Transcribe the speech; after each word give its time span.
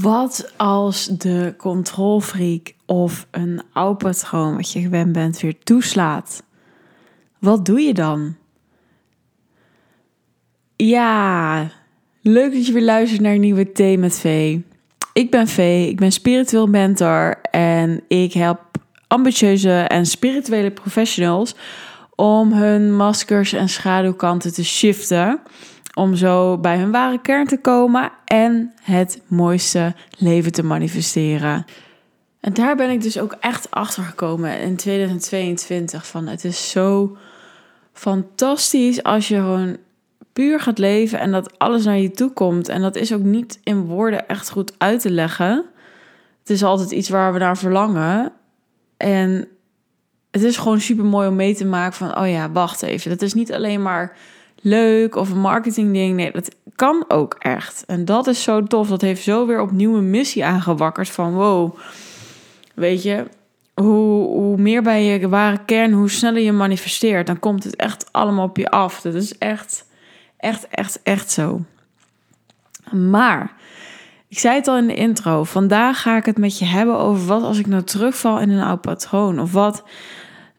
Wat 0.00 0.52
als 0.56 1.06
de 1.06 1.54
controlfreak 1.56 2.74
of 2.86 3.26
een 3.30 3.62
oud 3.72 3.98
patroon 3.98 4.56
wat 4.56 4.72
je 4.72 4.80
gewend 4.80 5.12
bent 5.12 5.40
weer 5.40 5.58
toeslaat? 5.58 6.42
Wat 7.38 7.66
doe 7.66 7.80
je 7.80 7.94
dan? 7.94 8.36
Ja, 10.76 11.70
leuk 12.22 12.52
dat 12.52 12.66
je 12.66 12.72
weer 12.72 12.82
luistert 12.82 13.20
naar 13.20 13.34
een 13.34 13.40
nieuwe 13.40 13.72
Thee 13.72 13.98
met 13.98 14.18
Vee. 14.18 14.64
Ik 15.12 15.30
ben 15.30 15.46
Vee, 15.48 15.88
ik 15.88 15.96
ben 15.96 16.12
spiritueel 16.12 16.66
mentor 16.66 17.40
en 17.50 18.02
ik 18.08 18.32
help 18.32 18.60
ambitieuze 19.06 19.72
en 19.72 20.06
spirituele 20.06 20.70
professionals 20.70 21.54
om 22.14 22.52
hun 22.52 22.96
maskers 22.96 23.52
en 23.52 23.68
schaduwkanten 23.68 24.52
te 24.52 24.64
shiften 24.64 25.40
om 25.94 26.14
zo 26.16 26.58
bij 26.58 26.78
hun 26.78 26.90
ware 26.90 27.20
kern 27.20 27.46
te 27.46 27.60
komen 27.60 28.10
en 28.24 28.72
het 28.82 29.22
mooiste 29.26 29.94
leven 30.18 30.52
te 30.52 30.64
manifesteren. 30.64 31.64
En 32.40 32.54
daar 32.54 32.76
ben 32.76 32.90
ik 32.90 33.02
dus 33.02 33.18
ook 33.18 33.36
echt 33.40 33.70
achter 33.70 34.02
gekomen 34.02 34.60
in 34.60 34.76
2022 34.76 36.06
van 36.06 36.26
het 36.26 36.44
is 36.44 36.70
zo 36.70 37.16
fantastisch 37.92 39.02
als 39.02 39.28
je 39.28 39.36
gewoon 39.36 39.76
puur 40.32 40.60
gaat 40.60 40.78
leven 40.78 41.18
en 41.18 41.30
dat 41.30 41.58
alles 41.58 41.84
naar 41.84 41.98
je 41.98 42.10
toe 42.10 42.32
komt. 42.32 42.68
En 42.68 42.80
dat 42.80 42.96
is 42.96 43.12
ook 43.12 43.22
niet 43.22 43.60
in 43.62 43.84
woorden 43.84 44.28
echt 44.28 44.50
goed 44.50 44.72
uit 44.78 45.00
te 45.00 45.10
leggen. 45.10 45.64
Het 46.40 46.50
is 46.50 46.64
altijd 46.64 46.90
iets 46.90 47.08
waar 47.08 47.32
we 47.32 47.38
naar 47.38 47.56
verlangen. 47.56 48.32
En 48.96 49.48
het 50.30 50.42
is 50.42 50.56
gewoon 50.56 50.80
super 50.80 51.04
mooi 51.04 51.28
om 51.28 51.36
mee 51.36 51.54
te 51.54 51.64
maken 51.64 51.96
van, 51.96 52.18
oh 52.18 52.28
ja, 52.28 52.50
wacht 52.50 52.82
even. 52.82 53.10
Dat 53.10 53.22
is 53.22 53.34
niet 53.34 53.52
alleen 53.52 53.82
maar 53.82 54.16
leuk 54.64 55.16
of 55.16 55.30
een 55.30 55.40
marketingding. 55.40 56.16
Nee, 56.16 56.32
dat 56.32 56.54
kan 56.74 57.04
ook 57.08 57.36
echt. 57.38 57.84
En 57.86 58.04
dat 58.04 58.26
is 58.26 58.42
zo 58.42 58.62
tof. 58.62 58.88
Dat 58.88 59.00
heeft 59.00 59.22
zo 59.22 59.46
weer 59.46 59.60
opnieuw 59.60 59.96
een 59.96 60.10
missie 60.10 60.44
aangewakkerd 60.44 61.08
van 61.08 61.34
wow. 61.34 61.78
Weet 62.74 63.02
je, 63.02 63.24
hoe, 63.74 64.26
hoe 64.26 64.56
meer 64.56 64.82
bij 64.82 65.04
je 65.04 65.28
ware 65.28 65.64
kern, 65.64 65.92
hoe 65.92 66.10
sneller 66.10 66.42
je 66.42 66.52
manifesteert, 66.52 67.26
dan 67.26 67.38
komt 67.38 67.64
het 67.64 67.76
echt 67.76 68.12
allemaal 68.12 68.46
op 68.46 68.56
je 68.56 68.70
af. 68.70 69.00
Dat 69.00 69.14
is 69.14 69.38
echt, 69.38 69.86
echt, 70.36 70.68
echt, 70.68 71.00
echt 71.02 71.30
zo. 71.30 71.60
Maar, 72.90 73.52
ik 74.28 74.38
zei 74.38 74.54
het 74.54 74.68
al 74.68 74.76
in 74.76 74.86
de 74.86 74.94
intro, 74.94 75.44
vandaag 75.44 76.02
ga 76.02 76.16
ik 76.16 76.24
het 76.24 76.38
met 76.38 76.58
je 76.58 76.64
hebben 76.64 76.98
over 76.98 77.26
wat 77.26 77.42
als 77.42 77.58
ik 77.58 77.66
nou 77.66 77.82
terugval 77.82 78.40
in 78.40 78.50
een 78.50 78.64
oud 78.64 78.80
patroon. 78.80 79.40
Of 79.40 79.52
wat, 79.52 79.84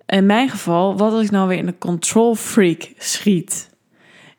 in 0.06 0.26
mijn 0.26 0.50
geval, 0.50 0.98
wat 0.98 1.14
als 1.14 1.24
ik 1.24 1.32
nou 1.32 1.48
weer 1.48 1.58
in 1.58 1.68
een 1.68 1.78
control 1.78 2.36
freak 2.36 2.92
schiet. 2.98 3.74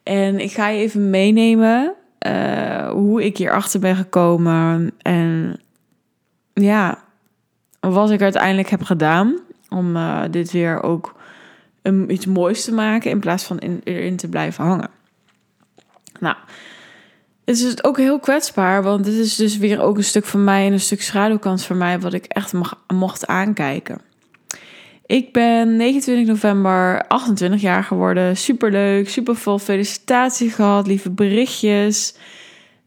En 0.07 0.41
ik 0.41 0.53
ga 0.53 0.69
je 0.69 0.81
even 0.81 1.11
meenemen 1.11 1.95
uh, 2.27 2.91
hoe 2.91 3.25
ik 3.25 3.37
hierachter 3.37 3.81
ben 3.81 3.97
gekomen. 3.97 4.93
En 4.99 5.61
ja, 6.55 6.99
wat 7.81 8.11
ik 8.11 8.23
uiteindelijk 8.23 8.69
heb 8.69 8.83
gedaan. 8.83 9.39
Om 9.69 9.97
uh, 9.97 10.23
dit 10.31 10.53
weer 10.53 10.83
ook 10.83 11.15
um, 11.83 12.11
iets 12.11 12.27
moois 12.27 12.65
te 12.65 12.73
maken 12.73 13.11
in 13.11 13.21
plaats 13.21 13.45
van 13.45 13.59
in, 13.59 13.81
erin 13.85 14.17
te 14.17 14.29
blijven 14.29 14.65
hangen. 14.65 14.91
Nou, 16.21 16.37
het 17.45 17.59
is 17.59 17.85
ook 17.85 17.97
heel 17.97 18.19
kwetsbaar, 18.19 18.83
want 18.83 19.05
dit 19.05 19.15
is 19.15 19.37
dus 19.37 19.57
weer 19.57 19.81
ook 19.81 19.97
een 19.97 20.05
stuk 20.05 20.25
van 20.25 20.45
mij 20.45 20.67
en 20.67 20.73
een 20.73 20.81
stuk 20.81 21.03
schaduwkant 21.03 21.65
van 21.65 21.79
mij, 21.79 22.01
wat 22.01 22.13
ik 22.13 22.25
echt 22.25 22.53
mag, 22.53 22.85
mocht 22.95 23.27
aankijken. 23.27 24.01
Ik 25.07 25.33
ben 25.33 25.77
29 25.77 26.27
november 26.27 27.07
28 27.09 27.61
jaar 27.61 27.85
geworden. 27.85 28.37
Superleuk, 28.37 29.09
super 29.09 29.37
veel 29.37 29.59
felicitaties 29.59 30.55
gehad, 30.55 30.87
lieve 30.87 31.11
berichtjes. 31.11 32.15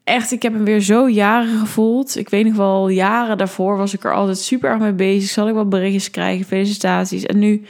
Echt, 0.03 0.31
ik 0.31 0.41
heb 0.41 0.53
hem 0.53 0.65
weer 0.65 0.79
zo 0.79 1.09
jaren 1.09 1.59
gevoeld. 1.59 2.17
Ik 2.17 2.29
weet 2.29 2.45
nog 2.45 2.55
wel, 2.55 2.89
jaren 2.89 3.37
daarvoor 3.37 3.77
was 3.77 3.93
ik 3.93 4.03
er 4.03 4.13
altijd 4.13 4.37
super 4.37 4.69
erg 4.69 4.79
mee 4.79 4.93
bezig. 4.93 5.29
Zal 5.29 5.47
ik 5.47 5.53
wel 5.53 5.67
berichtjes 5.67 6.11
krijgen, 6.11 6.45
felicitaties. 6.45 7.25
En 7.25 7.39
nu, 7.39 7.63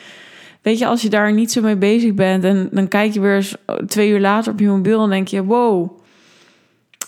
weet 0.62 0.78
je, 0.78 0.86
als 0.86 1.02
je 1.02 1.10
daar 1.10 1.34
niet 1.34 1.52
zo 1.52 1.62
mee 1.62 1.78
bezig 1.78 2.14
bent... 2.14 2.44
en 2.44 2.70
dan 2.72 2.88
kijk 2.88 3.14
je 3.14 3.20
weer 3.20 3.52
twee 3.88 4.10
uur 4.10 4.20
later 4.20 4.52
op 4.52 4.60
je 4.60 4.68
mobiel 4.68 5.04
en 5.04 5.10
denk 5.10 5.28
je... 5.28 5.44
wow, 5.44 5.99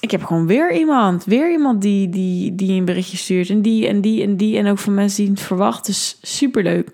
ik 0.01 0.11
heb 0.11 0.23
gewoon 0.23 0.47
weer 0.47 0.73
iemand. 0.73 1.23
Weer 1.25 1.51
iemand 1.51 1.81
die, 1.81 2.09
die, 2.09 2.55
die 2.55 2.79
een 2.79 2.85
berichtje 2.85 3.17
stuurt. 3.17 3.49
En 3.49 3.61
die 3.61 3.87
en 3.87 4.01
die 4.01 4.23
en 4.23 4.37
die. 4.37 4.57
En 4.57 4.67
ook 4.67 4.79
van 4.79 4.93
mensen 4.93 5.23
die 5.23 5.33
het 5.33 5.41
verwachten. 5.41 5.91
Dus 5.91 6.17
superleuk. 6.21 6.89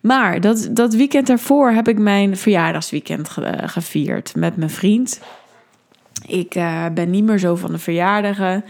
Maar 0.00 0.40
dat, 0.40 0.68
dat 0.72 0.94
weekend 0.94 1.26
daarvoor 1.26 1.70
heb 1.70 1.88
ik 1.88 1.98
mijn 1.98 2.36
verjaardagsweekend 2.36 3.28
gevierd 3.64 4.32
met 4.36 4.56
mijn 4.56 4.70
vriend. 4.70 5.20
Ik 6.26 6.54
uh, 6.54 6.86
ben 6.94 7.10
niet 7.10 7.24
meer 7.24 7.38
zo 7.38 7.56
van 7.56 7.72
de 7.72 7.78
verjaardagen. 7.78 8.64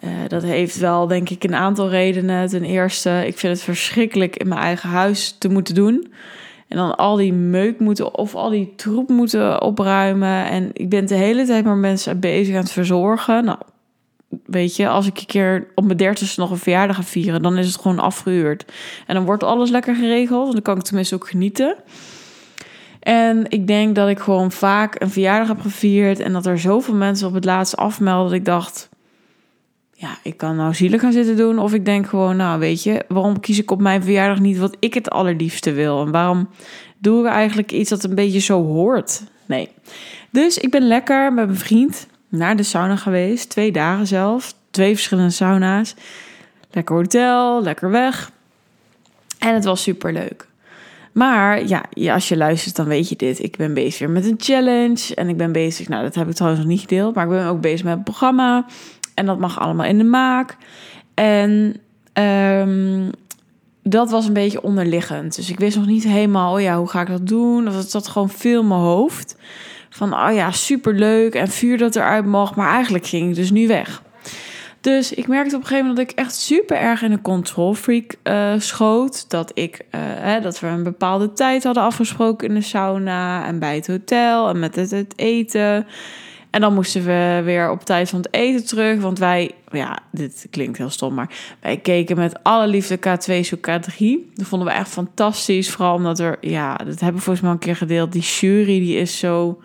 Uh, 0.00 0.10
dat 0.28 0.42
heeft 0.42 0.78
wel, 0.78 1.06
denk 1.06 1.30
ik, 1.30 1.44
een 1.44 1.54
aantal 1.54 1.88
redenen. 1.88 2.48
Ten 2.48 2.64
eerste, 2.64 3.24
ik 3.26 3.38
vind 3.38 3.52
het 3.52 3.62
verschrikkelijk 3.62 4.36
in 4.36 4.48
mijn 4.48 4.60
eigen 4.60 4.88
huis 4.88 5.36
te 5.38 5.48
moeten 5.48 5.74
doen. 5.74 6.12
En 6.68 6.76
dan 6.76 6.96
al 6.96 7.16
die 7.16 7.32
meuk 7.32 7.78
moeten 7.78 8.14
of 8.14 8.34
al 8.34 8.50
die 8.50 8.72
troep 8.76 9.08
moeten 9.08 9.62
opruimen. 9.62 10.44
En 10.44 10.70
ik 10.72 10.88
ben 10.88 11.06
de 11.06 11.14
hele 11.14 11.44
tijd 11.44 11.64
maar 11.64 11.76
mensen 11.76 12.20
bezig 12.20 12.54
aan 12.54 12.62
het 12.62 12.72
verzorgen. 12.72 13.44
Nou, 13.44 13.58
weet 14.46 14.76
je, 14.76 14.88
als 14.88 15.06
ik 15.06 15.18
een 15.18 15.26
keer 15.26 15.66
op 15.74 15.84
mijn 15.84 15.96
dertigste 15.96 16.40
nog 16.40 16.50
een 16.50 16.56
verjaardag 16.56 16.96
ga 16.96 17.02
vieren, 17.02 17.42
dan 17.42 17.58
is 17.58 17.66
het 17.66 17.80
gewoon 17.80 17.98
afgehuurd. 17.98 18.72
En 19.06 19.14
dan 19.14 19.24
wordt 19.24 19.42
alles 19.42 19.70
lekker 19.70 19.94
geregeld. 19.94 20.46
En 20.46 20.52
dan 20.52 20.62
kan 20.62 20.76
ik 20.76 20.82
tenminste 20.82 21.14
ook 21.14 21.28
genieten. 21.28 21.76
En 23.00 23.44
ik 23.48 23.66
denk 23.66 23.94
dat 23.94 24.08
ik 24.08 24.18
gewoon 24.18 24.52
vaak 24.52 25.00
een 25.00 25.10
verjaardag 25.10 25.48
heb 25.48 25.60
gevierd. 25.60 26.20
En 26.20 26.32
dat 26.32 26.46
er 26.46 26.58
zoveel 26.58 26.94
mensen 26.94 27.28
op 27.28 27.34
het 27.34 27.44
laatst 27.44 27.76
afmelden. 27.76 28.30
Dat 28.30 28.38
ik 28.38 28.44
dacht, 28.44 28.88
ja, 30.00 30.18
ik 30.22 30.36
kan 30.36 30.56
nou 30.56 30.74
zielig 30.74 31.00
gaan 31.00 31.12
zitten 31.12 31.36
doen. 31.36 31.58
Of 31.58 31.72
ik 31.74 31.84
denk 31.84 32.06
gewoon, 32.06 32.36
nou 32.36 32.58
weet 32.58 32.82
je, 32.82 33.04
waarom 33.08 33.40
kies 33.40 33.58
ik 33.58 33.70
op 33.70 33.80
mijn 33.80 34.02
verjaardag 34.02 34.40
niet 34.40 34.58
wat 34.58 34.76
ik 34.78 34.94
het 34.94 35.10
allerliefste 35.10 35.72
wil? 35.72 36.04
En 36.04 36.10
waarom 36.10 36.48
doe 36.98 37.24
ik 37.24 37.30
eigenlijk 37.30 37.72
iets 37.72 37.90
dat 37.90 38.04
een 38.04 38.14
beetje 38.14 38.38
zo 38.38 38.64
hoort? 38.64 39.22
Nee. 39.46 39.68
Dus 40.30 40.58
ik 40.58 40.70
ben 40.70 40.86
lekker 40.86 41.32
met 41.32 41.46
mijn 41.46 41.58
vriend 41.58 42.06
naar 42.28 42.56
de 42.56 42.62
sauna 42.62 42.96
geweest. 42.96 43.48
Twee 43.48 43.72
dagen 43.72 44.06
zelf. 44.06 44.54
Twee 44.70 44.94
verschillende 44.94 45.30
sauna's. 45.30 45.94
Lekker 46.70 46.94
hotel, 46.94 47.62
lekker 47.62 47.90
weg. 47.90 48.30
En 49.38 49.54
het 49.54 49.64
was 49.64 49.82
super 49.82 50.12
leuk. 50.12 50.46
Maar 51.12 51.66
ja, 51.66 52.12
als 52.12 52.28
je 52.28 52.36
luistert, 52.36 52.76
dan 52.76 52.86
weet 52.86 53.08
je 53.08 53.16
dit. 53.16 53.42
Ik 53.42 53.56
ben 53.56 53.74
bezig 53.74 53.98
weer 53.98 54.10
met 54.10 54.24
een 54.24 54.38
challenge. 54.38 55.14
En 55.14 55.28
ik 55.28 55.36
ben 55.36 55.52
bezig, 55.52 55.88
nou, 55.88 56.02
dat 56.02 56.14
heb 56.14 56.28
ik 56.28 56.34
trouwens 56.34 56.62
nog 56.62 56.70
niet 56.70 56.80
gedeeld. 56.80 57.14
Maar 57.14 57.24
ik 57.24 57.30
ben 57.30 57.46
ook 57.46 57.60
bezig 57.60 57.84
met 57.84 57.94
het 57.94 58.04
programma. 58.04 58.66
En 59.18 59.26
dat 59.26 59.38
mag 59.38 59.60
allemaal 59.60 59.86
in 59.86 59.98
de 59.98 60.04
maak. 60.04 60.56
En 61.14 61.76
um, 62.12 63.10
dat 63.82 64.10
was 64.10 64.26
een 64.26 64.32
beetje 64.32 64.62
onderliggend. 64.62 65.36
Dus 65.36 65.50
ik 65.50 65.58
wist 65.58 65.76
nog 65.76 65.86
niet 65.86 66.04
helemaal, 66.04 66.54
oh 66.54 66.60
ja, 66.60 66.78
hoe 66.78 66.88
ga 66.88 67.00
ik 67.00 67.08
dat 67.08 67.26
doen? 67.26 67.68
Of 67.68 67.76
het 67.76 67.90
zat 67.90 68.08
gewoon 68.08 68.30
veel 68.30 68.60
in 68.60 68.68
mijn 68.68 68.80
hoofd. 68.80 69.36
Van, 69.90 70.14
oh 70.14 70.32
ja, 70.32 70.50
superleuk 70.50 71.34
en 71.34 71.48
vuur 71.48 71.78
dat 71.78 71.96
eruit 71.96 72.26
mag. 72.26 72.54
Maar 72.54 72.72
eigenlijk 72.72 73.06
ging 73.06 73.28
ik 73.28 73.34
dus 73.34 73.50
nu 73.50 73.66
weg. 73.66 74.02
Dus 74.80 75.14
ik 75.14 75.28
merkte 75.28 75.54
op 75.56 75.60
een 75.60 75.66
gegeven 75.66 75.88
moment 75.88 76.06
dat 76.06 76.16
ik 76.16 76.24
echt 76.24 76.34
super 76.34 76.76
erg 76.76 77.02
in 77.02 77.12
een 77.12 77.22
control 77.22 77.74
freak 77.74 78.14
uh, 78.24 78.52
schoot. 78.58 79.30
Dat, 79.30 79.50
ik, 79.54 79.74
uh, 79.76 80.00
hè, 80.02 80.40
dat 80.40 80.60
we 80.60 80.66
een 80.66 80.82
bepaalde 80.82 81.32
tijd 81.32 81.64
hadden 81.64 81.82
afgesproken 81.82 82.48
in 82.48 82.54
de 82.54 82.60
sauna 82.60 83.46
en 83.46 83.58
bij 83.58 83.74
het 83.74 83.86
hotel 83.86 84.48
en 84.48 84.58
met 84.58 84.74
het, 84.74 84.90
het 84.90 85.12
eten. 85.16 85.86
En 86.50 86.60
dan 86.60 86.74
moesten 86.74 87.04
we 87.04 87.40
weer 87.44 87.70
op 87.70 87.84
tijd 87.84 88.08
van 88.08 88.18
het 88.18 88.28
eten 88.30 88.66
terug. 88.66 89.00
Want 89.00 89.18
wij, 89.18 89.50
ja, 89.70 89.98
dit 90.12 90.46
klinkt 90.50 90.78
heel 90.78 90.90
stom, 90.90 91.14
maar 91.14 91.30
wij 91.60 91.76
keken 91.76 92.16
met 92.16 92.42
alle 92.42 92.66
liefde 92.66 92.96
K2 92.96 93.40
zo 93.40 93.56
K3. 93.56 93.98
Dat 94.34 94.46
vonden 94.46 94.68
we 94.68 94.74
echt 94.74 94.88
fantastisch. 94.88 95.70
Vooral 95.70 95.94
omdat 95.94 96.18
er, 96.18 96.36
ja, 96.40 96.76
dat 96.76 97.00
hebben 97.00 97.16
we 97.16 97.22
volgens 97.22 97.40
mij 97.40 97.50
een 97.50 97.58
keer 97.58 97.76
gedeeld. 97.76 98.12
Die 98.12 98.22
jury, 98.22 98.78
die 98.78 98.96
is 98.96 99.18
zo 99.18 99.60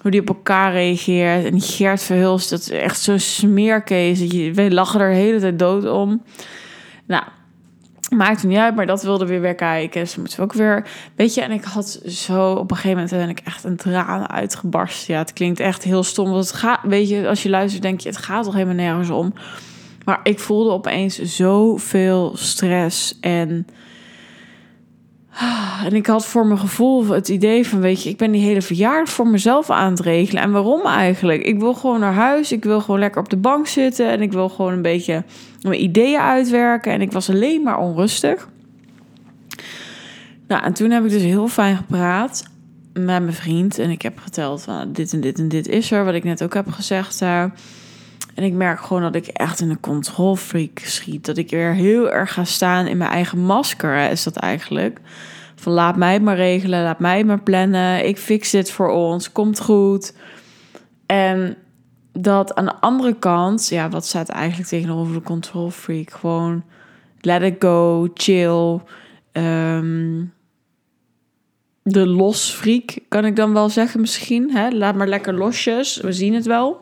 hoe 0.00 0.10
die 0.10 0.20
op 0.20 0.28
elkaar 0.28 0.72
reageert. 0.72 1.44
En 1.44 1.52
die 1.52 1.60
Gert 1.60 2.02
Verhulst, 2.02 2.50
dat 2.50 2.60
is 2.60 2.70
echt 2.70 3.00
zo'n 3.00 3.18
smeerkees. 3.18 4.20
We 4.52 4.70
lachen 4.70 5.00
er 5.00 5.10
de 5.10 5.16
hele 5.16 5.40
tijd 5.40 5.58
dood 5.58 5.90
om. 5.90 6.22
Nou, 7.06 7.22
maakt 8.12 8.42
niet 8.42 8.58
uit, 8.58 8.74
maar 8.76 8.86
dat 8.86 9.02
wilde 9.02 9.26
weer 9.26 9.40
weer 9.40 9.54
kijken. 9.54 10.00
Dus 10.00 10.16
moeten 10.16 10.42
ook 10.42 10.52
weer, 10.52 10.86
weet 11.16 11.34
je, 11.34 11.40
en 11.40 11.50
ik 11.50 11.64
had 11.64 12.00
zo 12.06 12.52
op 12.52 12.70
een 12.70 12.76
gegeven 12.76 12.96
moment 12.96 13.10
ben 13.10 13.28
ik 13.28 13.40
echt 13.44 13.64
een 13.64 13.76
traan 13.76 14.28
uitgebarst. 14.28 15.06
Ja, 15.06 15.18
het 15.18 15.32
klinkt 15.32 15.60
echt 15.60 15.82
heel 15.82 16.02
stom, 16.02 16.30
want 16.30 16.46
het 16.46 16.54
gaat, 16.54 16.80
weet 16.82 17.08
je, 17.08 17.28
als 17.28 17.42
je 17.42 17.50
luistert 17.50 17.82
denk 17.82 18.00
je, 18.00 18.08
het 18.08 18.18
gaat 18.18 18.44
toch 18.44 18.54
helemaal 18.54 18.74
nergens 18.74 19.10
om. 19.10 19.32
Maar 20.04 20.20
ik 20.22 20.38
voelde 20.38 20.70
opeens 20.70 21.18
zoveel 21.18 22.32
stress 22.36 23.18
en 23.20 23.66
en 25.84 25.92
ik 25.92 26.06
had 26.06 26.26
voor 26.26 26.46
mijn 26.46 26.58
gevoel 26.58 27.06
het 27.06 27.28
idee 27.28 27.66
van, 27.66 27.80
weet 27.80 28.02
je, 28.02 28.10
ik 28.10 28.16
ben 28.16 28.30
die 28.30 28.42
hele 28.42 28.62
verjaardag 28.62 29.14
voor 29.14 29.26
mezelf 29.26 29.70
aan 29.70 29.90
het 29.90 30.00
regelen. 30.00 30.42
En 30.42 30.52
waarom 30.52 30.86
eigenlijk? 30.86 31.42
Ik 31.42 31.58
wil 31.58 31.74
gewoon 31.74 32.00
naar 32.00 32.12
huis, 32.12 32.52
ik 32.52 32.64
wil 32.64 32.80
gewoon 32.80 33.00
lekker 33.00 33.20
op 33.20 33.28
de 33.28 33.36
bank 33.36 33.66
zitten 33.66 34.08
en 34.08 34.22
ik 34.22 34.32
wil 34.32 34.48
gewoon 34.48 34.72
een 34.72 34.82
beetje 34.82 35.24
mijn 35.62 35.82
ideeën 35.82 36.20
uitwerken. 36.20 36.92
En 36.92 37.00
ik 37.00 37.12
was 37.12 37.30
alleen 37.30 37.62
maar 37.62 37.78
onrustig. 37.78 38.48
Nou, 40.48 40.64
en 40.64 40.72
toen 40.72 40.90
heb 40.90 41.04
ik 41.04 41.10
dus 41.10 41.22
heel 41.22 41.48
fijn 41.48 41.76
gepraat 41.76 42.44
met 42.92 43.04
mijn 43.04 43.32
vriend. 43.32 43.78
En 43.78 43.90
ik 43.90 44.02
heb 44.02 44.18
geteld 44.18 44.62
van 44.62 44.92
dit 44.92 45.12
en 45.12 45.20
dit 45.20 45.38
en 45.38 45.48
dit 45.48 45.68
is 45.68 45.90
er, 45.90 46.04
wat 46.04 46.14
ik 46.14 46.24
net 46.24 46.42
ook 46.42 46.54
heb 46.54 46.70
gezegd 46.70 47.18
daar. 47.18 47.52
En 48.34 48.44
ik 48.44 48.52
merk 48.52 48.80
gewoon 48.80 49.02
dat 49.02 49.14
ik 49.14 49.26
echt 49.26 49.60
in 49.60 49.70
een 49.70 49.80
controlfreak 49.80 50.78
schiet. 50.78 51.26
Dat 51.26 51.36
ik 51.36 51.50
weer 51.50 51.74
heel 51.74 52.10
erg 52.10 52.32
ga 52.32 52.44
staan 52.44 52.86
in 52.86 52.96
mijn 52.96 53.10
eigen 53.10 53.38
masker, 53.38 54.10
is 54.10 54.22
dat 54.22 54.36
eigenlijk. 54.36 55.00
Van 55.54 55.72
laat 55.72 55.96
mij 55.96 56.12
het 56.12 56.22
maar 56.22 56.36
regelen, 56.36 56.82
laat 56.82 56.98
mij 56.98 57.24
maar 57.24 57.42
plannen. 57.42 58.06
Ik 58.06 58.18
fix 58.18 58.50
dit 58.50 58.70
voor 58.70 58.90
ons, 58.90 59.32
komt 59.32 59.60
goed. 59.60 60.14
En 61.06 61.56
dat 62.12 62.54
aan 62.54 62.64
de 62.64 62.74
andere 62.80 63.14
kant, 63.18 63.68
ja, 63.68 63.88
wat 63.88 64.06
staat 64.06 64.28
eigenlijk 64.28 64.68
tegenover 64.68 65.14
de 65.14 65.22
control 65.22 65.70
freak? 65.70 66.10
Gewoon 66.10 66.64
let 67.20 67.42
it 67.42 67.54
go, 67.58 68.08
chill. 68.14 68.80
Ehm, 69.32 70.24
de 71.82 72.06
los 72.06 72.50
freak 72.50 72.98
kan 73.08 73.24
ik 73.24 73.36
dan 73.36 73.52
wel 73.52 73.68
zeggen 73.68 74.00
misschien. 74.00 74.50
Hè? 74.50 74.70
Laat 74.70 74.94
maar 74.94 75.08
lekker 75.08 75.34
losjes, 75.34 75.96
we 75.96 76.12
zien 76.12 76.34
het 76.34 76.46
wel 76.46 76.80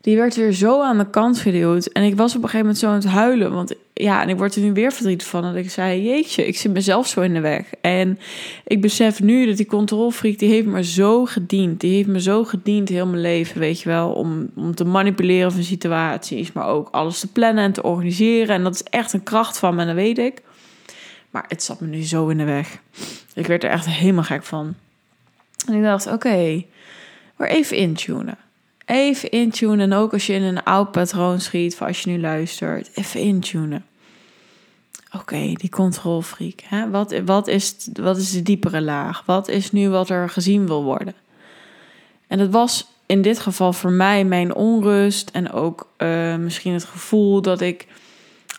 die 0.00 0.16
werd 0.16 0.36
weer 0.36 0.52
zo 0.52 0.82
aan 0.82 0.98
de 0.98 1.10
kant 1.10 1.38
geduwd. 1.38 1.86
En 1.86 2.02
ik 2.02 2.16
was 2.16 2.36
op 2.36 2.42
een 2.42 2.48
gegeven 2.48 2.66
moment 2.66 2.78
zo 2.78 2.86
aan 2.86 2.94
het 2.94 3.04
huilen. 3.04 3.52
Want 3.52 3.74
ja, 3.94 4.22
en 4.22 4.28
ik 4.28 4.36
word 4.36 4.54
er 4.54 4.62
nu 4.62 4.72
weer 4.72 4.92
verdrietig 4.92 5.28
van. 5.28 5.42
Dat 5.42 5.54
ik 5.54 5.70
zei, 5.70 6.02
jeetje, 6.02 6.46
ik 6.46 6.56
zit 6.56 6.72
mezelf 6.72 7.06
zo 7.06 7.20
in 7.20 7.34
de 7.34 7.40
weg. 7.40 7.66
En 7.80 8.18
ik 8.64 8.80
besef 8.80 9.20
nu 9.20 9.46
dat 9.46 9.56
die 9.56 9.66
controlfreak, 9.66 10.38
die 10.38 10.50
heeft 10.50 10.66
me 10.66 10.84
zo 10.84 11.24
gediend. 11.24 11.80
Die 11.80 11.94
heeft 11.94 12.08
me 12.08 12.20
zo 12.20 12.44
gediend 12.44 12.88
heel 12.88 13.06
mijn 13.06 13.22
leven, 13.22 13.60
weet 13.60 13.80
je 13.80 13.88
wel. 13.88 14.12
Om, 14.12 14.50
om 14.54 14.74
te 14.74 14.84
manipuleren 14.84 15.52
van 15.52 15.62
situaties. 15.62 16.52
Maar 16.52 16.66
ook 16.66 16.88
alles 16.90 17.20
te 17.20 17.32
plannen 17.32 17.64
en 17.64 17.72
te 17.72 17.82
organiseren. 17.82 18.54
En 18.54 18.62
dat 18.62 18.74
is 18.74 18.82
echt 18.82 19.12
een 19.12 19.22
kracht 19.22 19.58
van 19.58 19.74
me, 19.74 19.86
dat 19.86 19.94
weet 19.94 20.18
ik. 20.18 20.42
Maar 21.30 21.44
het 21.48 21.62
zat 21.62 21.80
me 21.80 21.86
nu 21.86 22.02
zo 22.02 22.28
in 22.28 22.38
de 22.38 22.44
weg. 22.44 22.78
Ik 23.34 23.46
werd 23.46 23.64
er 23.64 23.70
echt 23.70 23.86
helemaal 23.86 24.24
gek 24.24 24.44
van. 24.44 24.74
En 25.66 25.74
ik 25.74 25.82
dacht, 25.82 26.06
oké, 26.06 26.64
maar 27.36 27.48
even 27.48 27.76
intunen 27.76 28.38
Even 28.88 29.30
intunen. 29.30 29.80
En 29.80 29.92
ook 29.92 30.12
als 30.12 30.26
je 30.26 30.32
in 30.32 30.42
een 30.42 30.62
oud 30.62 30.92
patroon 30.92 31.40
schiet, 31.40 31.76
voor 31.76 31.86
als 31.86 32.00
je 32.00 32.10
nu 32.10 32.20
luistert, 32.20 32.90
even 32.94 33.20
intunen. 33.20 33.84
Oké, 35.12 35.52
die 35.52 35.70
controlfreak. 35.70 36.60
Hè? 36.64 36.90
Wat, 36.90 37.20
wat, 37.24 37.46
is, 37.46 37.88
wat 37.92 38.16
is 38.16 38.30
de 38.30 38.42
diepere 38.42 38.80
laag? 38.80 39.22
Wat 39.26 39.48
is 39.48 39.72
nu 39.72 39.88
wat 39.88 40.08
er 40.08 40.28
gezien 40.28 40.66
wil 40.66 40.84
worden? 40.84 41.14
En 42.26 42.38
dat 42.38 42.50
was 42.50 42.86
in 43.06 43.22
dit 43.22 43.38
geval 43.38 43.72
voor 43.72 43.92
mij 43.92 44.24
mijn 44.24 44.54
onrust 44.54 45.30
en 45.30 45.52
ook 45.52 45.88
uh, 45.98 46.36
misschien 46.36 46.72
het 46.72 46.84
gevoel 46.84 47.42
dat 47.42 47.60
ik 47.60 47.86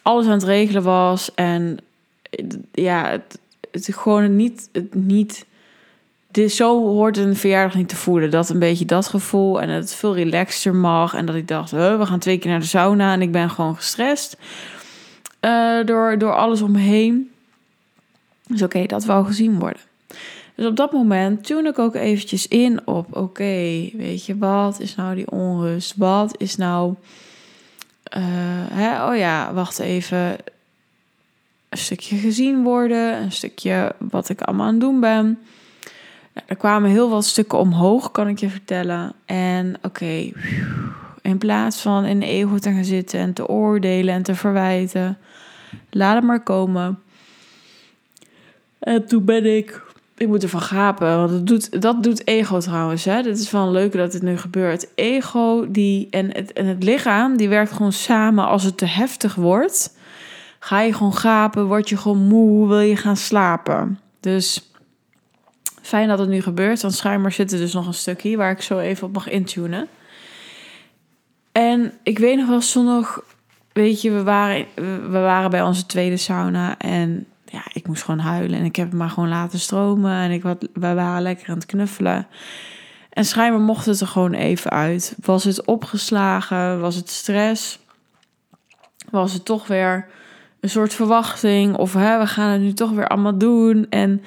alles 0.02 0.26
aan 0.26 0.32
het 0.32 0.44
regelen 0.44 0.84
was 0.84 1.34
en 1.36 1.78
ja, 2.72 3.10
het, 3.10 3.40
het 3.72 3.96
gewoon 3.96 4.36
niet, 4.36 4.70
het 4.72 4.94
niet 4.94 5.46
dit, 6.32 6.52
zo 6.52 6.86
hoort 6.86 7.18
een 7.18 7.36
verjaardag 7.36 7.76
niet 7.76 7.90
te 7.90 7.96
voelen. 7.96 8.32
Dat 8.32 8.50
een 8.50 8.60
beetje 8.60 8.86
dat 8.86 9.08
gevoel. 9.08 9.62
En 9.62 9.68
dat 9.68 9.78
het 9.78 9.96
veel 9.96 10.16
relaxter 10.16 10.76
mag. 10.76 11.14
En 11.14 11.26
dat 11.26 11.36
ik 11.36 11.48
dacht, 11.48 11.72
we 11.72 12.06
gaan 12.06 12.20
twee 12.20 12.38
keer 12.38 12.52
naar 12.52 12.60
de 12.60 12.66
sauna. 12.66 13.14
En 13.14 13.22
ik 13.22 13.32
ben 13.32 13.50
gewoon 13.50 13.76
gestrest. 13.76 14.38
Uh, 15.42 15.86
door, 15.86 16.18
door 16.18 16.36
alles 16.36 16.62
om 16.62 16.72
me 16.72 16.80
heen. 16.80 17.32
Dus 18.48 18.62
oké, 18.62 18.86
dat 18.86 19.06
wou 19.06 19.26
gezien 19.26 19.60
worden. 19.60 19.82
Dus 20.56 20.66
op 20.66 20.76
dat 20.76 20.92
moment 20.92 21.46
tune 21.46 21.70
ik 21.70 21.80
ook 21.80 21.96
eventjes 21.96 22.48
in 22.48 22.88
op... 22.88 23.16
Oké, 23.16 23.90
weet 23.94 24.26
je, 24.26 24.38
wat 24.38 24.80
is 24.80 24.96
nou 24.96 25.16
die 25.16 25.32
onrust? 25.32 25.94
Wat 25.98 26.36
is 26.38 26.56
nou... 26.56 26.94
Uh, 28.18 28.24
hè? 28.72 29.08
Oh 29.10 29.18
ja, 29.18 29.54
wacht 29.54 29.80
even. 29.80 30.36
Een 31.70 31.78
stukje 31.78 32.18
gezien 32.18 32.64
worden. 32.64 33.22
Een 33.22 33.32
stukje 33.32 33.96
wat 33.98 34.30
ik 34.30 34.42
allemaal 34.42 34.66
aan 34.66 34.72
het 34.72 34.82
doen 34.82 35.00
ben 35.00 35.40
er 36.46 36.56
kwamen 36.56 36.90
heel 36.90 37.10
wat 37.10 37.26
stukken 37.26 37.60
omhoog, 37.60 38.12
kan 38.12 38.28
ik 38.28 38.40
je 38.40 38.50
vertellen. 38.50 39.14
En 39.26 39.76
oké, 39.82 40.32
in 41.22 41.38
plaats 41.38 41.82
van 41.82 42.06
in 42.06 42.20
de 42.20 42.26
ego 42.26 42.58
te 42.58 42.72
gaan 42.72 42.84
zitten 42.84 43.20
en 43.20 43.34
te 43.34 43.48
oordelen 43.48 44.14
en 44.14 44.24
te 44.24 44.36
verwijten, 44.36 45.18
laat 45.90 46.16
het 46.16 46.24
maar 46.24 46.44
komen. 46.44 47.00
En 48.80 49.08
toen 49.08 49.26
ben 49.26 49.56
ik, 49.58 49.82
ik 50.18 50.28
moet 50.28 50.44
ervan 50.44 50.62
gapen, 50.62 51.18
want 51.18 51.30
dat 51.30 51.48
doet, 51.48 51.82
dat 51.82 52.04
doet 52.04 52.28
ego 52.28 52.60
trouwens. 52.60 53.06
Hè? 53.06 53.22
Dit 53.22 53.40
is 53.40 53.52
wel 53.52 53.72
leuk 53.72 53.94
dat 53.94 54.12
dit 54.12 54.22
nu 54.22 54.38
gebeurt. 54.38 54.88
Ego 54.96 55.72
die, 55.72 56.08
en, 56.10 56.36
het, 56.36 56.54
en 56.54 56.66
het 56.66 56.84
lichaam, 56.84 57.38
die 57.38 57.50
werkt 57.50 57.72
gewoon 57.72 57.94
samen 57.94 58.48
als 58.48 58.64
het 58.64 58.78
te 58.78 58.86
heftig 58.86 59.36
wordt. 59.36 59.98
Ga 60.60 60.82
je 60.82 60.94
gewoon 60.94 61.16
gapen, 61.16 61.68
word 61.68 61.90
je 61.90 61.98
gewoon 61.98 62.28
moe, 62.28 62.68
wil 62.68 62.80
je 62.80 62.96
gaan 62.96 63.18
slapen. 63.18 64.00
Dus 64.20 64.69
Fijn 65.90 66.08
dat 66.08 66.20
het 66.20 66.30
nu 66.30 66.42
gebeurt, 66.42 66.82
want 66.82 66.94
schijnbaar 66.94 67.32
zit 67.32 67.52
er 67.52 67.58
dus 67.58 67.74
nog 67.74 67.88
een 67.88 67.94
stukje 67.94 68.38
waar 68.38 68.52
ik 68.52 68.62
zo 68.62 68.80
even 68.80 69.08
op 69.08 69.14
mag 69.14 69.30
intunen. 69.30 69.88
En 71.52 71.94
ik 72.04 72.20
weet 72.20 72.38
nog 72.38 72.48
wel 72.48 72.62
zondag, 72.62 73.22
weet 73.74 74.02
je, 74.02 74.12
we 74.12 74.24
waren, 74.24 74.66
we 75.12 75.20
waren 75.20 75.50
bij 75.50 75.62
onze 75.62 75.86
tweede 75.86 76.18
sauna 76.18 76.78
en 76.78 77.26
ja, 77.46 77.62
ik 77.74 77.88
moest 77.88 78.04
gewoon 78.04 78.20
huilen 78.20 78.60
en 78.60 78.66
ik 78.66 78.76
heb 78.76 78.90
het 78.90 78.98
maar 78.98 79.10
gewoon 79.10 79.30
laten 79.30 79.60
stromen 79.60 80.12
en 80.12 80.32
ik 80.32 80.44
wat, 80.44 80.68
we 80.74 80.94
waren 80.94 81.22
lekker 81.22 81.50
aan 81.50 81.56
het 81.56 81.66
knuffelen. 81.66 82.28
En 83.10 83.26
schijnbaar 83.26 83.62
mocht 83.62 83.86
het 83.86 84.00
er 84.00 84.08
gewoon 84.08 84.34
even 84.34 84.72
uit. 84.72 85.16
Was 85.22 85.44
het 85.44 85.66
opgeslagen? 85.66 86.80
Was 86.80 86.96
het 86.96 87.10
stress? 87.10 87.80
Was 89.10 89.34
het 89.34 89.46
toch 89.46 89.68
weer 89.68 90.08
een 90.60 90.70
soort 90.70 90.94
verwachting? 90.94 91.76
Of 91.76 91.94
hè, 91.94 92.20
we 92.20 92.28
gaan 92.28 92.50
het 92.50 92.62
nu 92.62 92.74
toch 92.74 92.92
weer 92.92 93.08
allemaal 93.08 93.38
doen? 93.38 93.86
En 93.90 94.24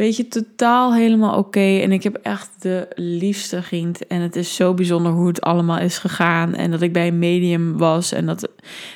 Weet 0.00 0.16
je, 0.16 0.28
totaal 0.28 0.94
helemaal 0.94 1.38
oké. 1.38 1.78
En 1.78 1.92
ik 1.92 2.02
heb 2.02 2.14
echt 2.14 2.50
de 2.58 2.88
liefste 2.94 3.62
vriend. 3.62 4.06
En 4.06 4.20
het 4.20 4.36
is 4.36 4.54
zo 4.54 4.74
bijzonder 4.74 5.12
hoe 5.12 5.26
het 5.26 5.40
allemaal 5.40 5.78
is 5.78 5.98
gegaan. 5.98 6.54
En 6.54 6.70
dat 6.70 6.82
ik 6.82 6.92
bij 6.92 7.06
een 7.06 7.18
medium 7.18 7.78
was. 7.78 8.12
En 8.12 8.26
dat, 8.26 8.48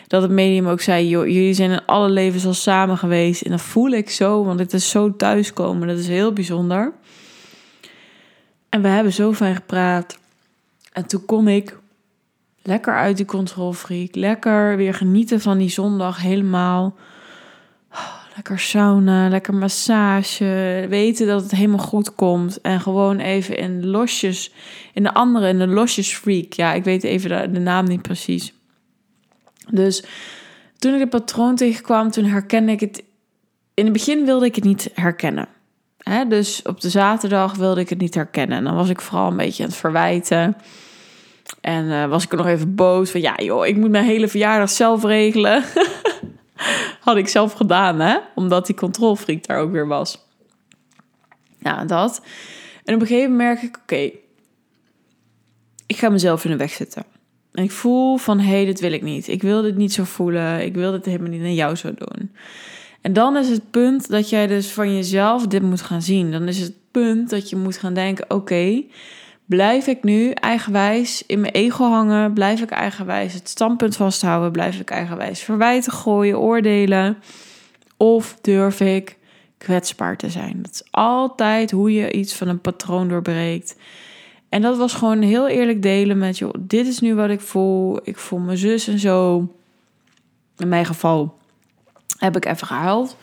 dat 0.06 0.23
het 0.23 0.31
medium 0.31 0.67
ook 0.67 0.81
zei: 0.81 1.09
joh, 1.09 1.27
jullie 1.27 1.55
zijn 1.55 1.71
in 1.71 1.87
alle 1.87 2.11
levens 2.11 2.47
al 2.47 2.55
samen 2.55 2.99
geweest. 2.99 3.43
En 3.43 3.51
dat 3.51 3.61
voel 3.61 3.91
ik 3.91 4.11
zo, 4.11 4.45
want 4.45 4.59
het 4.59 4.73
is 4.73 4.91
zo 4.91 5.17
thuiskomen. 5.17 5.89
Dat 5.89 5.99
is 5.99 6.09
heel 6.09 6.33
bijzonder. 6.33 6.93
En 8.69 8.83
we 8.83 8.89
hebben 8.89 9.12
zo 9.12 9.33
fijn 9.33 9.55
gepraat. 9.55 10.19
En 10.93 11.07
toen 11.07 11.25
kon 11.25 11.49
ik 11.49 11.79
lekker 12.62 12.95
uit 12.95 13.17
die 13.17 13.27
controlfreak. 13.27 14.15
Lekker 14.15 14.77
weer 14.77 14.95
genieten 14.95 15.41
van 15.41 15.59
die 15.59 15.71
zondag 15.71 16.21
helemaal 16.21 16.95
Lekker 18.35 18.59
sauna, 18.59 19.29
lekker 19.29 19.55
massage. 19.55 20.87
Weten 20.89 21.27
dat 21.27 21.43
het 21.43 21.51
helemaal 21.51 21.79
goed 21.79 22.15
komt. 22.15 22.61
En 22.61 22.81
gewoon 22.81 23.19
even 23.19 23.57
in 23.57 23.87
losjes. 23.87 24.53
In 24.93 25.03
de 25.03 25.15
andere, 25.15 25.49
in 25.49 25.59
de 25.59 25.67
losjes 25.67 26.15
freak. 26.17 26.53
Ja, 26.53 26.73
ik 26.73 26.85
weet 26.85 27.05
even 27.05 27.53
de, 27.53 27.61
naam 27.61 27.85
niet 27.85 28.03
precies. 28.03 28.55
Dus 29.71 30.05
toen 30.79 30.95
ik 30.95 31.00
het 31.00 31.11
patroon 31.11 31.57
tegenkwam, 31.57 32.11
toen 32.11 32.25
herkende 32.25 32.73
ik 32.73 32.81
het. 32.81 33.05
In 33.75 33.85
het 33.85 33.93
begin 33.93 34.25
wilde 34.25 34.47
ik 34.47 34.55
het 34.55 34.64
niet 34.64 34.91
herkennen. 34.95 35.49
He, 35.99 36.26
dus 36.26 36.62
op 36.62 36.81
de 36.81 36.91
zaterdag 36.91 37.55
wilde 37.55 37.81
ik 37.81 37.88
het 37.88 37.99
niet 37.99 38.14
herkennen. 38.14 38.59
En 38.59 38.64
dan 38.64 38.75
was 38.75 38.88
ik 38.88 39.00
vooral 39.00 39.31
een 39.31 39.37
beetje 39.37 39.62
aan 39.62 39.69
het 39.69 39.79
verwijten. 39.79 40.57
En 41.61 41.85
uh, 41.85 42.07
was 42.07 42.25
ik 42.25 42.31
er 42.31 42.37
nog 42.37 42.47
even 42.47 42.75
boos 42.75 43.11
van 43.11 43.21
ja 43.21 43.35
joh, 43.37 43.67
ik 43.67 43.76
moet 43.76 43.91
mijn 43.91 44.05
hele 44.05 44.29
verjaardag 44.29 44.71
zelf 44.71 45.05
regelen. 45.05 45.64
Had 47.04 47.16
ik 47.16 47.28
zelf 47.28 47.52
gedaan, 47.52 48.00
hè? 48.00 48.18
Omdat 48.34 48.66
die 48.66 48.76
controlfreak 48.76 49.46
daar 49.46 49.58
ook 49.58 49.73
weer 49.73 49.87
was. 49.87 50.18
Ja, 51.58 51.84
dat. 51.84 52.23
En 52.84 52.94
op 52.94 53.00
een 53.00 53.06
gegeven 53.06 53.30
moment 53.30 53.49
merk 53.49 53.62
ik, 53.62 53.78
oké, 53.82 54.11
ik 55.87 55.96
ga 55.96 56.08
mezelf 56.08 56.44
in 56.44 56.50
de 56.50 56.56
weg 56.56 56.73
zetten. 56.73 57.04
En 57.52 57.64
ik 57.64 57.70
voel 57.70 58.16
van, 58.16 58.38
hé, 58.40 58.50
hey, 58.50 58.64
dit 58.64 58.80
wil 58.80 58.92
ik 58.92 59.02
niet. 59.02 59.28
Ik 59.28 59.42
wil 59.42 59.62
dit 59.62 59.76
niet 59.76 59.92
zo 59.92 60.04
voelen. 60.04 60.64
Ik 60.64 60.75
wil 60.75 60.90
dit 60.90 61.04
helemaal 61.04 61.30
niet 61.30 61.40
naar 61.40 61.50
jou 61.50 61.76
zo 61.76 61.94
doen. 61.94 62.32
En 63.00 63.12
dan 63.12 63.37
is 63.37 63.49
het 63.49 63.70
punt 63.70 64.08
dat 64.08 64.28
jij 64.28 64.46
dus 64.46 64.73
van 64.73 64.94
jezelf 64.94 65.46
dit 65.46 65.62
moet 65.62 65.82
gaan 65.82 66.02
zien. 66.02 66.30
Dan 66.30 66.49
is 66.49 66.58
het 66.58 66.75
punt 66.90 67.30
dat 67.30 67.50
je 67.50 67.56
moet 67.56 67.76
gaan 67.76 67.94
denken, 67.94 68.30
oké, 68.30 68.82
Blijf 69.47 69.87
ik 69.87 70.03
nu 70.03 70.31
eigenwijs 70.31 71.27
in 71.27 71.41
mijn 71.41 71.53
ego 71.53 71.85
hangen? 71.85 72.33
Blijf 72.33 72.61
ik 72.61 72.71
eigenwijs 72.71 73.35
het 73.35 73.49
standpunt 73.49 73.97
vasthouden? 73.97 74.53
Blijf 74.53 74.81
ik 74.81 74.91
eigenwijs 74.91 75.41
verwijten 75.41 75.93
gooien, 75.93 76.39
oordelen? 76.39 77.19
Of 77.97 78.39
durf 78.41 78.81
ik 78.81 79.19
kwetsbaar 79.59 80.17
te 80.17 80.31
zijn? 80.31 80.63
Dat 80.63 80.73
is 80.73 80.83
altijd 80.91 81.71
hoe 81.71 81.93
je 81.93 82.13
iets 82.13 82.35
van 82.35 82.49
een 82.49 82.61
patroon 82.61 83.09
doorbreekt. 83.09 83.77
En 84.49 84.63
dat 84.63 84.77
was 84.77 84.95
gewoon 84.95 85.23
heel 85.23 85.49
eerlijk 85.49 85.83
delen 85.83 86.19
met, 86.19 86.39
joh, 86.39 86.55
dit 86.59 86.87
is 86.87 87.01
nu 87.01 87.15
wat 87.15 87.31
ik 87.31 87.41
voel. 87.41 88.01
Ik 88.03 88.19
voel 88.19 88.39
mijn 88.39 88.59
zus 88.59 88.89
en 88.89 88.99
zo. 88.99 89.49
In 90.57 90.69
mijn 90.69 90.87
geval 90.87 91.39
heb 92.19 92.37
ik 92.37 92.45
even 92.45 92.67
gehuild. 92.67 93.17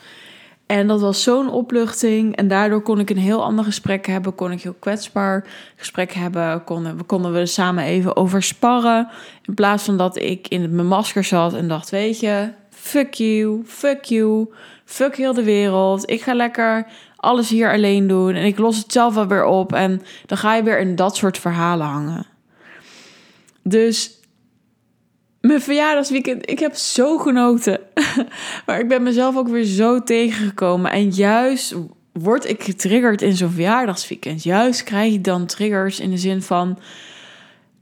En 0.72 0.86
dat 0.86 1.00
was 1.00 1.22
zo'n 1.22 1.50
opluchting. 1.50 2.36
En 2.36 2.48
daardoor 2.48 2.82
kon 2.82 3.00
ik 3.00 3.10
een 3.10 3.18
heel 3.18 3.44
ander 3.44 3.64
gesprek 3.64 4.06
hebben. 4.06 4.34
Kon 4.34 4.52
ik 4.52 4.62
heel 4.62 4.76
kwetsbaar 4.78 5.44
gesprek 5.76 6.12
hebben. 6.12 6.64
Konden, 6.64 6.96
we 6.96 7.02
konden 7.02 7.32
we 7.32 7.46
samen 7.46 7.84
even 7.84 8.16
over 8.16 8.42
sparren. 8.42 9.08
In 9.42 9.54
plaats 9.54 9.84
van 9.84 9.96
dat 9.96 10.16
ik 10.16 10.48
in 10.48 10.74
mijn 10.74 10.86
masker 10.86 11.24
zat 11.24 11.54
en 11.54 11.68
dacht: 11.68 11.90
Weet 11.90 12.20
je, 12.20 12.48
fuck 12.70 13.14
you, 13.14 13.62
fuck 13.66 14.04
you, 14.04 14.48
fuck 14.84 15.16
heel 15.16 15.34
de 15.34 15.44
wereld. 15.44 16.10
Ik 16.10 16.22
ga 16.22 16.34
lekker 16.34 16.86
alles 17.16 17.48
hier 17.48 17.72
alleen 17.72 18.06
doen. 18.06 18.34
En 18.34 18.44
ik 18.44 18.58
los 18.58 18.76
het 18.76 18.92
zelf 18.92 19.14
wel 19.14 19.26
weer 19.26 19.44
op. 19.44 19.72
En 19.72 20.02
dan 20.26 20.38
ga 20.38 20.54
je 20.54 20.62
weer 20.62 20.80
in 20.80 20.96
dat 20.96 21.16
soort 21.16 21.38
verhalen 21.38 21.86
hangen. 21.86 22.26
Dus 23.62 24.20
mijn 25.42 25.60
verjaardagsweekend, 25.60 26.50
ik 26.50 26.58
heb 26.58 26.74
zo 26.74 27.18
genoten. 27.18 27.80
maar 28.66 28.80
ik 28.80 28.88
ben 28.88 29.02
mezelf 29.02 29.36
ook 29.36 29.48
weer 29.48 29.64
zo 29.64 30.02
tegengekomen. 30.02 30.90
En 30.90 31.08
juist 31.08 31.74
word 32.12 32.48
ik 32.48 32.62
getriggerd 32.62 33.22
in 33.22 33.36
zo'n 33.36 33.50
verjaardagsweekend. 33.50 34.42
Juist 34.42 34.82
krijg 34.82 35.12
ik 35.12 35.24
dan 35.24 35.46
triggers 35.46 36.00
in 36.00 36.10
de 36.10 36.16
zin 36.16 36.42
van... 36.42 36.78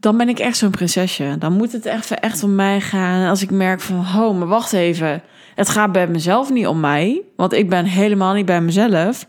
Dan 0.01 0.17
ben 0.17 0.29
ik 0.29 0.39
echt 0.39 0.57
zo'n 0.57 0.71
prinsesje. 0.71 1.37
Dan 1.39 1.53
moet 1.53 1.73
het 1.73 1.87
echt, 1.87 2.11
echt 2.11 2.43
om 2.43 2.55
mij 2.55 2.81
gaan. 2.81 3.29
Als 3.29 3.43
ik 3.43 3.51
merk 3.51 3.81
van, 3.81 3.99
oh, 3.99 4.39
maar 4.39 4.49
wacht 4.49 4.73
even. 4.73 5.23
Het 5.55 5.69
gaat 5.69 5.93
bij 5.93 6.09
mezelf 6.09 6.51
niet 6.51 6.67
om 6.67 6.81
mij. 6.81 7.23
Want 7.37 7.53
ik 7.53 7.69
ben 7.69 7.85
helemaal 7.85 8.35
niet 8.35 8.47
bij 8.47 8.61
mezelf. 8.61 9.27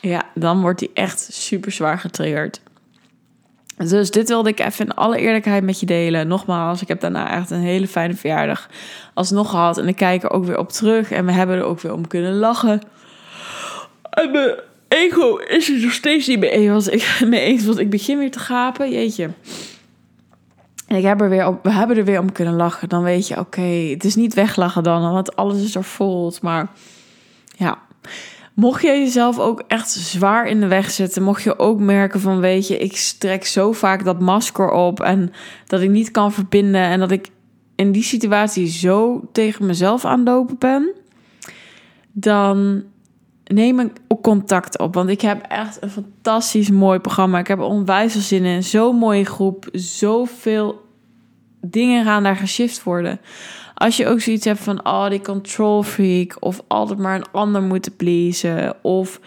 Ja, 0.00 0.22
dan 0.34 0.60
wordt 0.60 0.78
die 0.78 0.90
echt 0.94 1.28
super 1.32 1.72
zwaar 1.72 1.98
getriggerd. 1.98 2.60
Dus 3.88 4.10
dit 4.10 4.28
wilde 4.28 4.48
ik 4.48 4.60
even 4.60 4.84
in 4.84 4.94
alle 4.94 5.18
eerlijkheid 5.18 5.64
met 5.64 5.80
je 5.80 5.86
delen. 5.86 6.28
Nogmaals, 6.28 6.82
ik 6.82 6.88
heb 6.88 7.00
daarna 7.00 7.36
echt 7.36 7.50
een 7.50 7.60
hele 7.60 7.88
fijne 7.88 8.14
verjaardag 8.14 8.68
alsnog 9.14 9.50
gehad. 9.50 9.78
En 9.78 9.88
ik 9.88 9.96
kijk 9.96 10.22
er 10.22 10.30
ook 10.30 10.44
weer 10.44 10.58
op 10.58 10.68
terug. 10.68 11.10
En 11.10 11.26
we 11.26 11.32
hebben 11.32 11.56
er 11.56 11.64
ook 11.64 11.80
weer 11.80 11.92
om 11.92 12.06
kunnen 12.06 12.34
lachen. 12.34 12.80
En 14.10 14.30
mijn 14.30 14.54
ego 14.88 15.36
is 15.36 15.68
er 15.68 15.80
nog 15.80 15.92
steeds 15.92 16.26
niet 16.26 16.38
mee 16.38 16.50
eens. 16.50 16.88
Ik, 16.88 17.20
mee 17.26 17.40
eens 17.40 17.64
want 17.64 17.78
ik 17.78 17.90
begin 17.90 18.18
weer 18.18 18.30
te 18.30 18.38
gapen. 18.38 18.90
Jeetje. 18.90 19.30
En 20.86 21.04
er 21.04 21.28
weer 21.28 21.58
we 21.62 21.70
hebben 21.72 21.96
er 21.96 22.04
weer 22.04 22.20
om 22.20 22.32
kunnen 22.32 22.54
lachen. 22.54 22.88
Dan 22.88 23.02
weet 23.02 23.28
je, 23.28 23.38
oké, 23.38 23.60
het 23.60 24.04
is 24.04 24.14
niet 24.14 24.34
weglachen 24.34 24.82
dan, 24.82 25.12
want 25.12 25.36
alles 25.36 25.62
is 25.62 25.74
er 25.74 25.84
vol. 25.84 26.32
Maar 26.42 26.66
ja, 27.56 27.78
Mocht 28.60 28.82
je 28.82 28.88
jezelf 28.88 29.38
ook 29.38 29.62
echt 29.66 29.90
zwaar 29.90 30.46
in 30.46 30.60
de 30.60 30.66
weg 30.66 30.90
zetten, 30.90 31.22
mocht 31.22 31.42
je 31.42 31.58
ook 31.58 31.78
merken 31.80 32.20
van 32.20 32.40
weet 32.40 32.66
je, 32.66 32.78
ik 32.78 32.96
strek 32.96 33.46
zo 33.46 33.72
vaak 33.72 34.04
dat 34.04 34.20
masker 34.20 34.70
op 34.70 35.00
en 35.00 35.32
dat 35.66 35.80
ik 35.80 35.90
niet 35.90 36.10
kan 36.10 36.32
verbinden 36.32 36.80
en 36.80 36.98
dat 36.98 37.10
ik 37.10 37.28
in 37.74 37.92
die 37.92 38.02
situatie 38.02 38.66
zo 38.66 39.28
tegen 39.32 39.66
mezelf 39.66 40.04
aanlopen 40.04 40.58
ben, 40.58 40.90
dan 42.12 42.82
neem 43.44 43.80
ik 43.80 43.90
contact 44.22 44.78
op. 44.78 44.94
Want 44.94 45.08
ik 45.08 45.20
heb 45.20 45.44
echt 45.48 45.82
een 45.82 45.90
fantastisch 45.90 46.70
mooi 46.70 46.98
programma. 46.98 47.38
Ik 47.38 47.48
heb 47.48 47.60
onwijs 47.60 48.12
veel 48.12 48.20
zin 48.20 48.44
in. 48.44 48.62
Zo'n 48.62 48.96
mooie 48.96 49.24
groep. 49.24 49.68
Zoveel 49.72 50.80
dingen 51.60 52.04
gaan 52.04 52.22
daar 52.22 52.36
geshift 52.36 52.82
worden. 52.82 53.20
Als 53.80 53.96
je 53.96 54.06
ook 54.06 54.20
zoiets 54.20 54.44
hebt 54.44 54.60
van, 54.60 54.86
oh, 54.86 55.08
die 55.08 55.20
control 55.20 55.82
freak, 55.82 56.36
of 56.40 56.60
altijd 56.66 56.98
maar 56.98 57.14
een 57.14 57.30
ander 57.32 57.62
moeten 57.62 57.96
pleasen, 57.96 58.74
of 58.82 59.20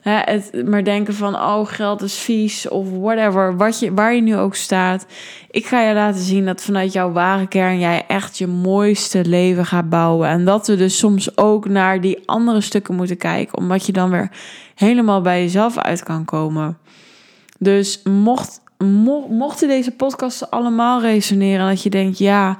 hè, 0.00 0.18
het 0.18 0.66
maar 0.66 0.84
denken 0.84 1.14
van, 1.14 1.34
oh, 1.34 1.66
geld 1.66 2.02
is 2.02 2.14
vies, 2.18 2.68
of 2.68 2.90
whatever, 2.90 3.56
wat 3.56 3.78
je, 3.78 3.94
waar 3.94 4.14
je 4.14 4.20
nu 4.20 4.36
ook 4.36 4.54
staat. 4.54 5.06
Ik 5.50 5.66
ga 5.66 5.80
je 5.80 5.94
laten 5.94 6.20
zien 6.20 6.44
dat 6.44 6.62
vanuit 6.62 6.92
jouw 6.92 7.12
ware 7.12 7.46
kern 7.46 7.78
jij 7.78 8.04
echt 8.08 8.38
je 8.38 8.46
mooiste 8.46 9.24
leven 9.24 9.66
gaat 9.66 9.88
bouwen. 9.88 10.28
En 10.28 10.44
dat 10.44 10.66
we 10.66 10.76
dus 10.76 10.98
soms 10.98 11.36
ook 11.36 11.68
naar 11.68 12.00
die 12.00 12.22
andere 12.26 12.60
stukken 12.60 12.94
moeten 12.94 13.16
kijken, 13.16 13.58
omdat 13.58 13.86
je 13.86 13.92
dan 13.92 14.10
weer 14.10 14.30
helemaal 14.74 15.20
bij 15.20 15.42
jezelf 15.42 15.78
uit 15.78 16.02
kan 16.02 16.24
komen. 16.24 16.78
Dus 17.58 18.00
mocht, 18.04 18.60
mochten 19.28 19.68
deze 19.68 19.90
podcasts 19.90 20.50
allemaal 20.50 21.00
resoneren, 21.00 21.68
dat 21.68 21.82
je 21.82 21.90
denkt, 21.90 22.18
ja, 22.18 22.58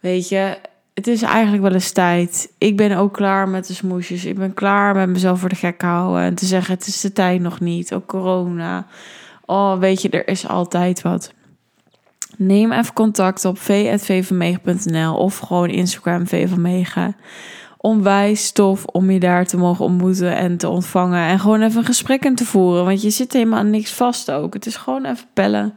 weet 0.00 0.28
je, 0.28 0.56
het 0.94 1.06
is 1.06 1.22
eigenlijk 1.22 1.62
wel 1.62 1.72
eens 1.72 1.92
tijd. 1.92 2.52
Ik 2.58 2.76
ben 2.76 2.96
ook 2.96 3.12
klaar 3.12 3.48
met 3.48 3.66
de 3.66 3.74
smoesjes. 3.74 4.24
Ik 4.24 4.38
ben 4.38 4.54
klaar 4.54 4.94
met 4.94 5.08
mezelf 5.08 5.40
voor 5.40 5.48
de 5.48 5.54
gek 5.54 5.82
houden. 5.82 6.22
En 6.22 6.34
te 6.34 6.46
zeggen, 6.46 6.74
het 6.74 6.86
is 6.86 7.00
de 7.00 7.12
tijd 7.12 7.40
nog 7.40 7.60
niet. 7.60 7.94
Ook 7.94 8.06
corona. 8.06 8.86
Oh, 9.44 9.78
weet 9.78 10.02
je, 10.02 10.08
er 10.08 10.28
is 10.28 10.48
altijd 10.48 11.02
wat. 11.02 11.32
Neem 12.36 12.72
even 12.72 12.92
contact 12.92 13.44
op 13.44 13.58
v.vvanmega.nl 13.58 15.16
of 15.16 15.38
gewoon 15.38 15.68
Instagram 15.68 16.26
vvanmega. 16.26 17.14
Onwijs 17.76 18.52
tof 18.52 18.84
om 18.84 19.10
je 19.10 19.20
daar 19.20 19.46
te 19.46 19.56
mogen 19.56 19.84
ontmoeten 19.84 20.36
en 20.36 20.56
te 20.56 20.68
ontvangen. 20.68 21.28
En 21.28 21.40
gewoon 21.40 21.62
even 21.62 21.78
een 21.78 21.84
gesprek 21.84 22.24
in 22.24 22.34
te 22.34 22.44
voeren. 22.44 22.84
Want 22.84 23.02
je 23.02 23.10
zit 23.10 23.32
helemaal 23.32 23.62
niks 23.62 23.92
vast 23.92 24.30
ook. 24.30 24.54
Het 24.54 24.66
is 24.66 24.76
gewoon 24.76 25.04
even 25.04 25.26
bellen. 25.34 25.74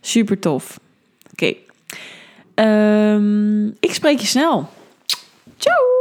Super 0.00 0.38
tof. 0.38 0.80
Oké. 1.32 1.54
Ehm, 2.54 3.66
ik 3.66 3.94
spreek 3.94 4.18
je 4.20 4.26
snel. 4.26 4.68
Ciao! 5.58 5.91